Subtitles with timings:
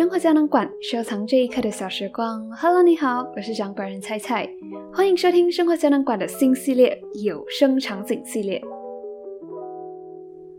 [0.00, 2.50] 生活胶囊馆，收藏这一刻的小时光。
[2.52, 4.48] Hello，你好，我是掌管人菜菜，
[4.94, 8.58] 欢迎收听生活胶囊馆的新系列有声场景系列。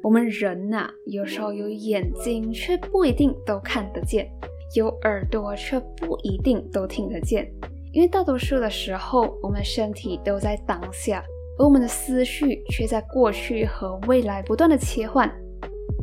[0.03, 4.27] 我们人呐，有时候有眼睛，却不一定都看得见；
[4.75, 7.51] 有耳朵，却不一定都听得见。
[7.93, 11.25] 因为大多数的时候，我们身体都在当下，
[11.57, 15.27] 而我们的思绪却在过去和未来不断的切换。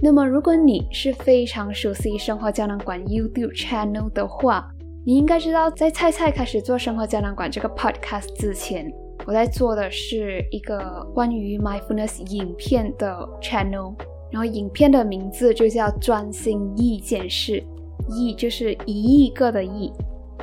[0.00, 4.70] 那么，如果你是非常熟悉生活胶囊馆 YouTube channel 的话，
[5.04, 8.92] 你应该知道，在菜菜开始做生活胶囊馆这个 podcast 之前，
[9.26, 13.92] 我在做的是一个关于 mindfulness 影片的 channel，
[14.30, 17.60] 然后影片的名字就叫专心一件事，
[18.08, 19.92] 亿就是一亿个的亿。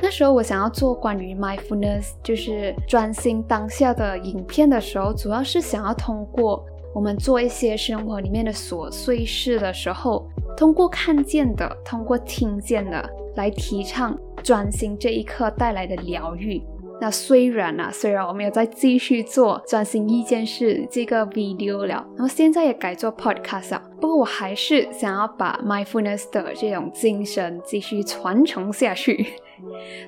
[0.02, 6.62] 那时候我想要做关于 mindfulness，就是专心当下的影片的时候，主要是想要通过。
[6.96, 16.62] 我们做一些生活里面的琐碎事的时候，通过看见的，通过听见的，来提倡专心这一刻带来的疗愈。
[16.98, 29.34] 那虽然呢，虽然我没有在继续做专心一件事这个 video 了，然后现在也改做 podcast，不过我还是想要把 mindfulness 的这种精神继续传承下去。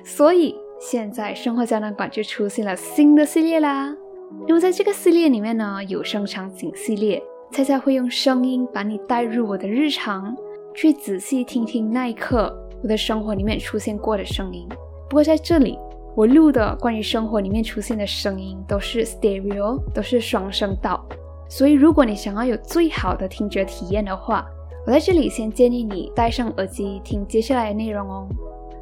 [0.03, 3.95] 所以现在生活胶囊馆就出现了新的系列啦。
[4.47, 10.35] 那么在这个系列里面呢，有声场景系列，菜菜会用声音把你带入我的日常，
[10.73, 14.67] 去仔细听听那一刻我的生活里面出现过的声音。
[15.09, 15.77] 不过在这里，
[16.15, 21.03] 我录的关于生活里面出现的声音都是 stereo，都是双声道。
[21.47, 24.45] 所以如果你想要有最好的听觉体验的话，
[24.85, 28.27] 我在这里先建议你戴上耳机听接下来的内容哦。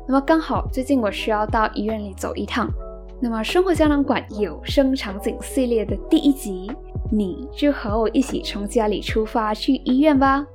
[0.05, 2.69] 那么刚好最近我需要到医院里走一趟。
[3.19, 6.71] 那么，生活胶囊馆有声场景系列的第一集，
[7.11, 10.45] 你就和我一起从家里出发去医院吧。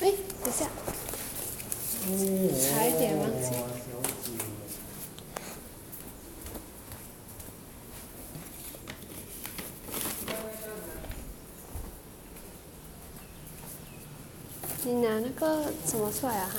[0.00, 0.66] 哎，等下，
[2.60, 3.56] 差一点忘记。
[14.84, 16.50] 你拿那个怎么出来啊？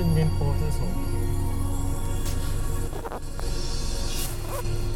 [0.00, 0.80] 人面佛在说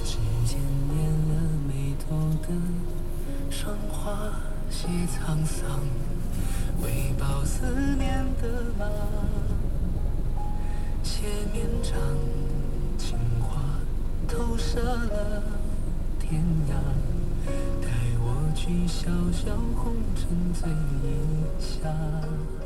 [0.03, 0.17] 时
[0.47, 0.59] 间
[0.89, 1.35] 念了
[1.69, 2.49] 没多的
[3.51, 4.33] 霜花
[4.71, 5.79] 谢沧桑
[6.83, 7.67] 为报思
[7.99, 8.87] 念的马
[11.03, 12.01] 谢绵长
[12.97, 13.61] 情话
[14.27, 15.43] 投射了
[16.19, 16.73] 天涯
[17.83, 17.91] 带
[18.21, 22.64] 我去小小红尘醉一下。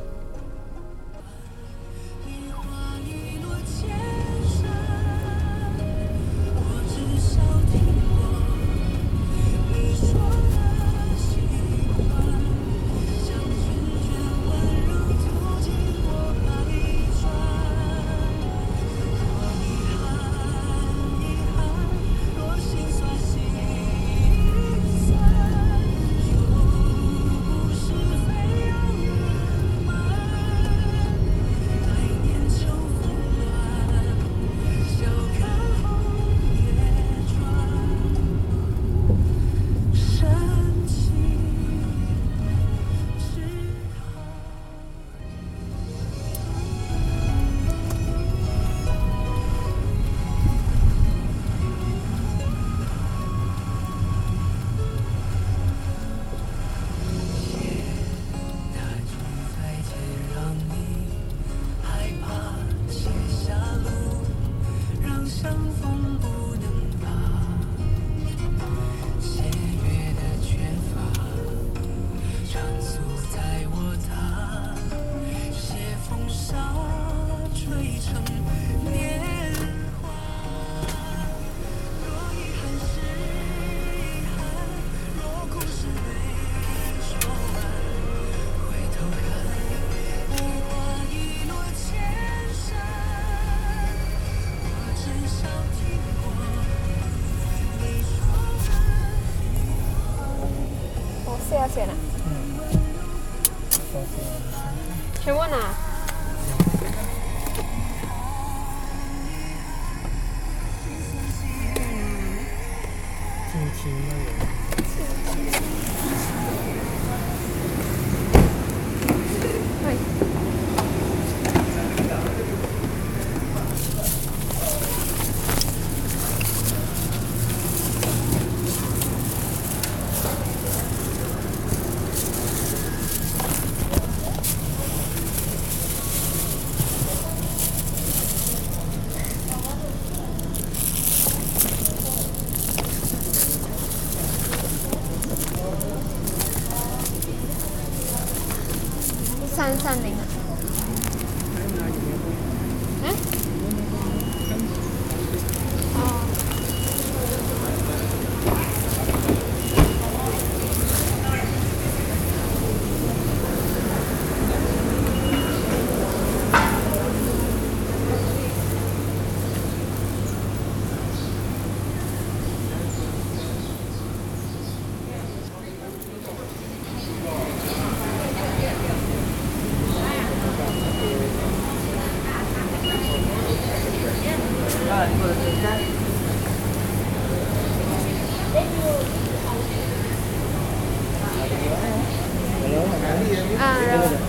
[193.59, 194.28] 啊，然后。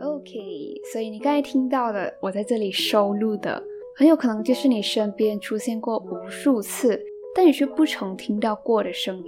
[0.00, 3.62] OK，所以你刚才听到的，我在这里收录的，
[3.96, 6.98] 很有可能就是你身边出现过无数次，
[7.34, 9.24] 但你却不曾听到过的声音。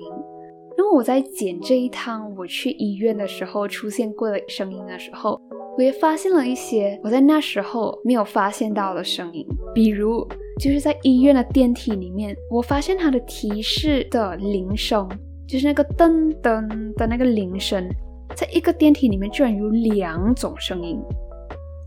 [0.78, 5.38] 因为我在剪这一趟我去医院的时候出现过的声音的时候，
[5.80, 15.08] 我也发现了一些我在那时候没有发现到的声音，比如就是在医院的电梯里面，我发现它的提示的铃声，
[15.48, 17.88] 就是那个噔噔的那个铃声。
[18.36, 21.00] 在一个电梯里面，居然有两种声音。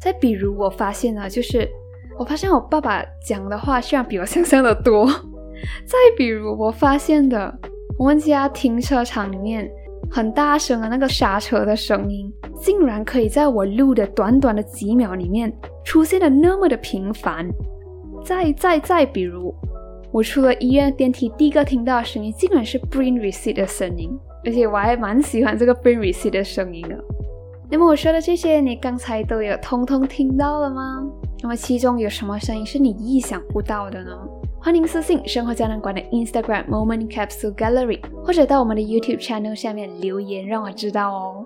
[0.02, 1.70] 再比如，我发现了，就是
[2.18, 5.06] 我发现我爸爸讲的话，居然比我想象的多。
[5.86, 7.56] 再比如，我发现的，
[8.00, 9.70] 我们家停车场里面
[10.16, 15.52] 很大声的那个刹车的声音，竟然可以在我录的短短的几秒里面
[15.84, 17.50] 出现的那么的频繁。
[18.24, 19.52] 再再再比如，
[20.12, 24.16] 我出了医院电梯，第一个听到的声音，竟然是 bring receipt 的声音。
[24.46, 26.96] 而且我还蛮喜欢这个 bring receipt 的声音的。
[27.72, 31.04] 那么我说的这些，你刚才都有通通听到了吗？
[31.42, 34.12] 那么其中有什么声音是你意想不到的呢？
[34.66, 41.46] 欢迎私信生活胶囊馆的 Instagram Moment Capsule Gallery，或者到我们的 YouTube channel 下面留言，让我知道哦。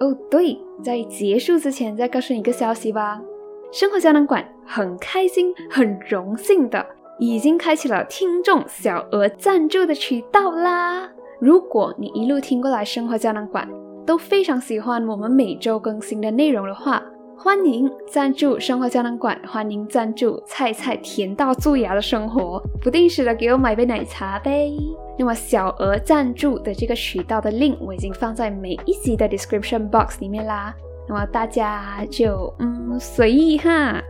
[0.00, 3.22] 哦，对，在结束之前再告诉你一个消息吧。
[3.70, 6.84] 生活胶囊馆很开心、很荣幸的，
[7.20, 11.08] 已经开启了听众小额赞助的渠道啦。
[11.38, 13.68] 如果你一路听过来生活胶囊馆，
[14.04, 17.00] 都非常喜欢我们每周更新的内容的话，
[17.40, 24.72] 欢迎赞助生活胶囊馆，欢迎赞助菜菜甜到蛀牙的生活，不定时的给我买杯奶茶呗。
[25.16, 30.74] 那么小额赞助的这个渠道的 link 我已经放在每一集的 description box 里面啦，
[31.08, 34.02] 那么大家就嗯随意哈。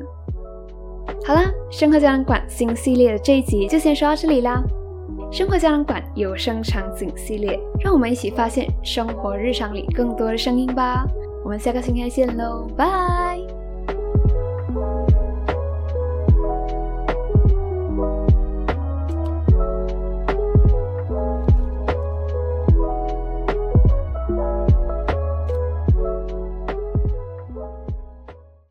[1.26, 4.62] 好啦，生活胶囊馆新系列的这一集就先说到这里啦。
[5.30, 11.04] 生活胶囊馆有声场景系列，让我们一起发现生活日常里更多的声音吧。
[11.48, 13.27] 我们下个星期再见喽，拜。